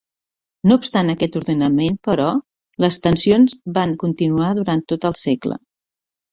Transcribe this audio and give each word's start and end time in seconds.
No 0.69 0.77
obstant 0.83 1.11
aquest 1.13 1.37
ordenament 1.41 1.99
però, 2.09 2.31
les 2.87 2.99
tensions 3.05 3.55
van 3.79 3.95
continuar 4.07 4.51
durant 4.63 4.85
tot 4.95 5.11
el 5.13 5.19
segle. 5.29 5.63